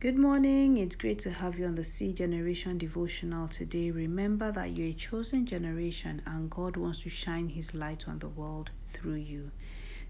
[0.00, 0.76] Good morning.
[0.76, 3.90] It's great to have you on the C Generation devotional today.
[3.90, 8.28] Remember that you're a chosen generation and God wants to shine his light on the
[8.28, 9.50] world through you.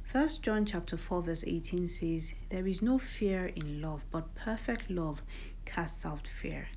[0.02, 4.90] First John chapter 4 verse 18 says, There is no fear in love, but perfect
[4.90, 5.22] love
[5.64, 6.68] casts out fear.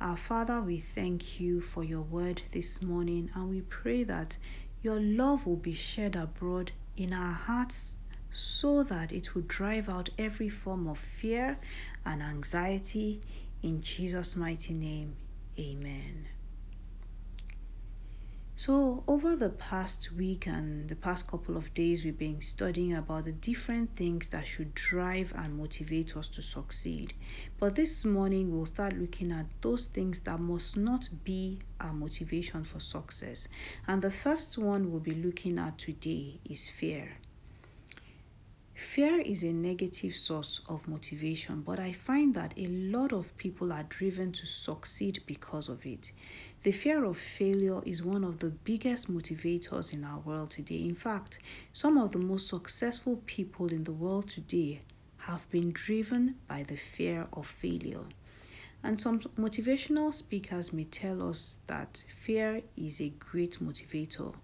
[0.00, 4.38] Our Father, we thank you for your word this morning and we pray that
[4.80, 7.96] your love will be shed abroad in our hearts
[8.34, 11.56] so that it will drive out every form of fear
[12.04, 13.22] and anxiety.
[13.62, 15.16] In Jesus' mighty name,
[15.58, 16.26] amen.
[18.56, 23.24] So, over the past week and the past couple of days, we've been studying about
[23.24, 27.14] the different things that should drive and motivate us to succeed.
[27.58, 32.64] But this morning, we'll start looking at those things that must not be our motivation
[32.64, 33.48] for success.
[33.88, 37.16] And the first one we'll be looking at today is fear.
[38.74, 43.72] Fear is a negative source of motivation, but I find that a lot of people
[43.72, 46.10] are driven to succeed because of it.
[46.64, 50.82] The fear of failure is one of the biggest motivators in our world today.
[50.82, 51.38] In fact,
[51.72, 54.82] some of the most successful people in the world today
[55.18, 58.04] have been driven by the fear of failure.
[58.82, 64.34] And some motivational speakers may tell us that fear is a great motivator,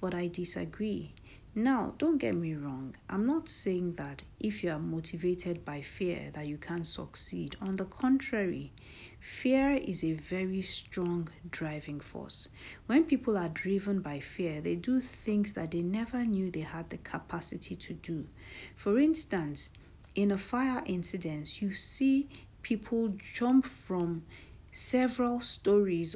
[0.00, 1.12] but I disagree.
[1.54, 2.94] Now, don't get me wrong.
[3.08, 7.56] I'm not saying that if you are motivated by fear that you can't succeed.
[7.60, 8.72] On the contrary,
[9.18, 12.48] fear is a very strong driving force.
[12.86, 16.88] When people are driven by fear, they do things that they never knew they had
[16.88, 18.28] the capacity to do.
[18.76, 19.70] For instance,
[20.14, 22.28] in a fire incident, you see
[22.62, 24.22] people jump from
[24.70, 26.14] several stories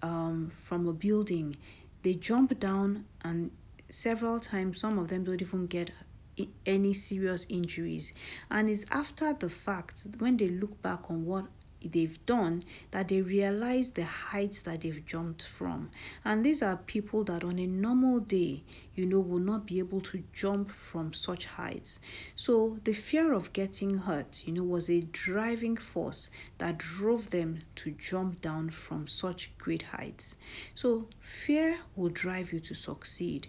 [0.00, 1.56] um, from a building.
[2.02, 3.50] They jump down and
[3.90, 5.90] several times some of them don't even get
[6.66, 8.12] any serious injuries.
[8.50, 11.46] And it's after the fact when they look back on what
[11.82, 15.90] they've done that they realize the heights that they've jumped from.
[16.24, 18.62] And these are people that on a normal day
[18.94, 22.00] you know will not be able to jump from such heights.
[22.34, 27.60] So the fear of getting hurt you know was a driving force that drove them
[27.76, 30.36] to jump down from such great heights.
[30.74, 33.48] So fear will drive you to succeed.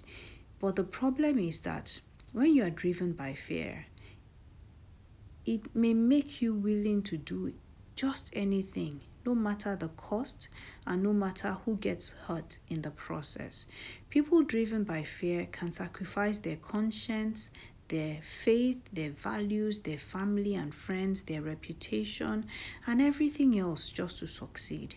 [0.59, 1.99] But the problem is that
[2.33, 3.85] when you are driven by fear,
[5.45, 7.53] it may make you willing to do
[7.97, 10.47] just anything, no matter the cost
[10.85, 13.65] and no matter who gets hurt in the process.
[14.11, 17.49] People driven by fear can sacrifice their conscience,
[17.87, 22.45] their faith, their values, their family and friends, their reputation,
[22.85, 24.95] and everything else just to succeed.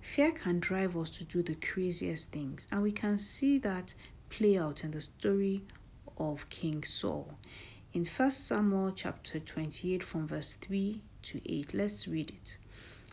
[0.00, 3.92] Fear can drive us to do the craziest things, and we can see that
[4.28, 5.64] play out in the story
[6.16, 7.34] of King Saul.
[7.92, 12.56] In 1 Samuel chapter 28 from verse 3 to 8, let's read it.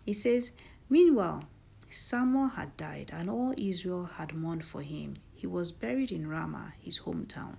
[0.05, 0.51] It says,
[0.89, 1.43] Meanwhile,
[1.89, 5.17] Samuel had died, and all Israel had mourned for him.
[5.33, 7.57] He was buried in Ramah, his hometown.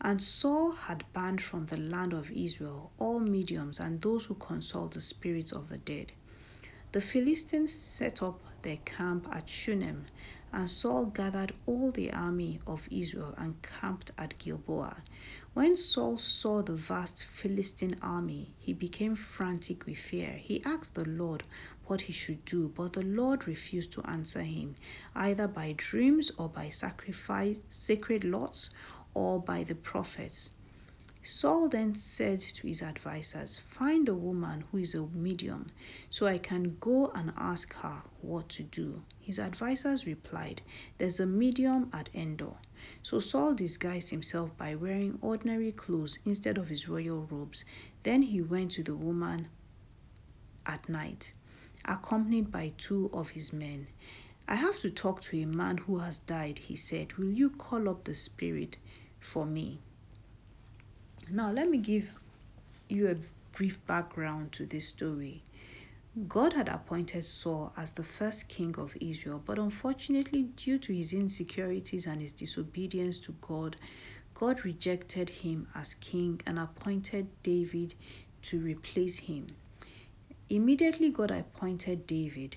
[0.00, 4.92] And Saul had banned from the land of Israel all mediums and those who consult
[4.92, 6.12] the spirits of the dead.
[6.92, 10.06] The Philistines set up their camp at Shunem,
[10.52, 15.02] and Saul gathered all the army of Israel and camped at Gilboa.
[15.52, 20.32] When Saul saw the vast Philistine army, he became frantic with fear.
[20.40, 21.42] He asked the Lord
[21.86, 24.76] what he should do, but the Lord refused to answer him,
[25.14, 28.70] either by dreams or by sacrifice, sacred lots
[29.12, 30.50] or by the prophets.
[31.26, 35.72] Saul then said to his advisers, Find a woman who is a medium,
[36.08, 39.02] so I can go and ask her what to do.
[39.18, 40.62] His advisers replied,
[40.98, 42.54] There's a medium at Endor.
[43.02, 47.64] So Saul disguised himself by wearing ordinary clothes instead of his royal robes.
[48.04, 49.48] Then he went to the woman
[50.64, 51.32] at night,
[51.84, 53.88] accompanied by two of his men.
[54.46, 57.14] I have to talk to a man who has died, he said.
[57.14, 58.78] Will you call up the spirit
[59.18, 59.80] for me?
[61.28, 62.20] Now, let me give
[62.88, 63.16] you a
[63.56, 65.42] brief background to this story.
[66.28, 71.12] God had appointed Saul as the first king of Israel, but unfortunately, due to his
[71.12, 73.76] insecurities and his disobedience to God,
[74.34, 77.94] God rejected him as king and appointed David
[78.42, 79.48] to replace him.
[80.48, 82.56] Immediately, God appointed David.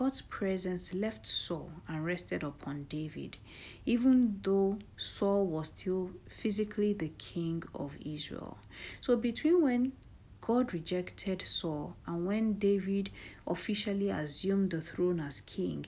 [0.00, 3.36] God's presence left Saul and rested upon David,
[3.84, 8.56] even though Saul was still physically the king of Israel.
[9.02, 9.92] So, between when
[10.40, 13.10] God rejected Saul and when David
[13.46, 15.84] officially assumed the throne as king,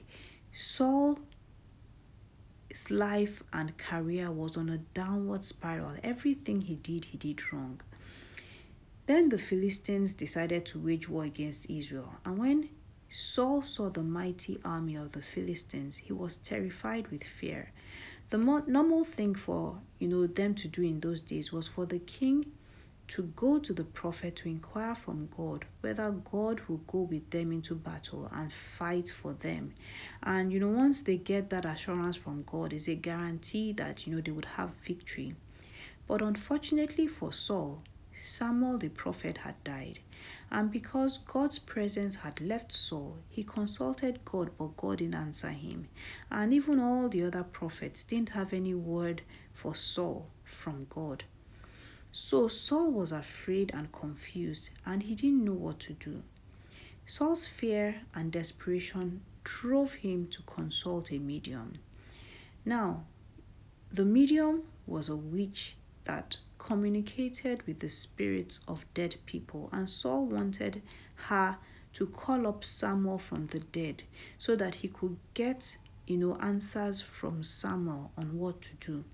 [0.52, 1.16] Saul's
[2.90, 5.94] life and career was on a downward spiral.
[6.04, 7.80] Everything he did, he did wrong.
[9.06, 12.16] Then the Philistines decided to wage war against Israel.
[12.26, 12.68] And when
[13.14, 17.70] Saul saw the mighty army of the Philistines, he was terrified with fear.
[18.30, 21.98] The normal thing for you know them to do in those days was for the
[21.98, 22.46] king
[23.08, 27.52] to go to the prophet to inquire from God whether God will go with them
[27.52, 29.74] into battle and fight for them.
[30.22, 34.14] And you know, once they get that assurance from God, is a guarantee that you
[34.14, 35.34] know they would have victory.
[36.06, 37.82] But unfortunately for Saul,
[38.24, 39.98] Samuel the prophet had died,
[40.48, 45.88] and because God's presence had left Saul, he consulted God, but God didn't answer him.
[46.30, 49.22] And even all the other prophets didn't have any word
[49.52, 51.24] for Saul from God.
[52.12, 56.22] So Saul was afraid and confused, and he didn't know what to do.
[57.04, 61.72] Saul's fear and desperation drove him to consult a medium.
[62.64, 63.02] Now,
[63.90, 65.74] the medium was a witch
[66.04, 70.80] that communicated with the spirits of dead people, and Saul wanted
[71.26, 71.58] her
[71.94, 74.04] to call up Samuel from the dead
[74.38, 75.76] so that he could get,
[76.06, 79.04] you know, answers from Samuel on what to do.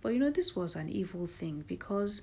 [0.00, 2.22] But you know, this was an evil thing because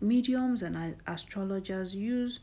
[0.00, 2.40] mediums and astrologers use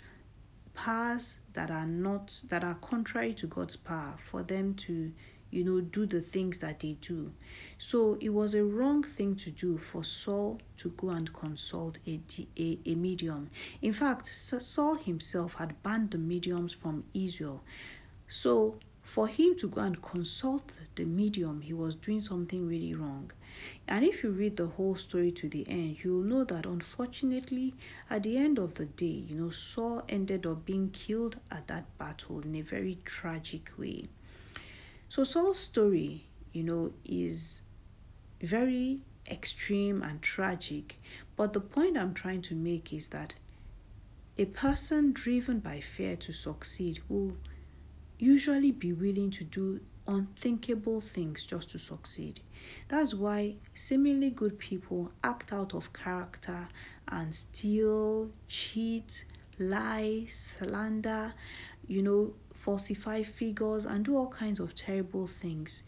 [0.75, 5.11] powers that are not that are contrary to God's power for them to
[5.53, 7.31] you know do the things that they do
[7.77, 12.19] so it was a wrong thing to do for Saul to go and consult a,
[12.57, 13.49] a, a medium
[13.81, 17.63] in fact Saul himself had banned the mediums from Israel
[18.27, 23.31] so for him to go and consult the medium, he was doing something really wrong.
[23.87, 27.75] And if you read the whole story to the end, you'll know that unfortunately,
[28.09, 31.95] at the end of the day, you know, Saul ended up being killed at that
[31.97, 34.07] battle in a very tragic way.
[35.13, 37.61] So Saul's story, you know, is
[38.41, 40.99] very extreme and tragic.
[41.35, 43.35] But the point I'm trying to make is that
[44.39, 47.37] a person driven by fear to succeed will
[48.17, 52.39] usually be willing to do unthinkable things just to succeed.
[52.87, 56.69] That's why seemingly good people act out of character
[57.07, 59.25] and steal, cheat,
[59.59, 61.35] lie, slander,
[61.87, 65.83] you know, falsify figures, and do all kinds of terrible things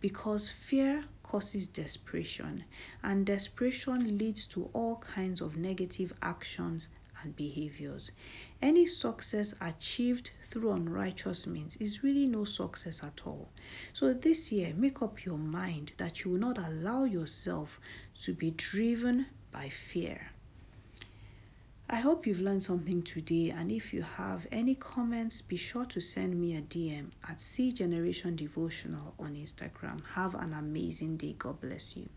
[0.00, 2.64] because fear causes desperation,
[3.02, 6.88] and desperation leads to all kinds of negative actions
[7.22, 8.12] and behaviors.
[8.62, 13.48] Any success achieved through unrighteous means is really no success at all.
[13.92, 17.80] So, this year, make up your mind that you will not allow yourself
[18.22, 20.30] to be driven by fear.
[21.90, 26.02] I hope you've learned something today, and if you have any comments, be sure to
[26.02, 30.04] send me a DM at C Generation Devotional on Instagram.
[30.12, 31.34] Have an amazing day.
[31.38, 32.10] God bless you.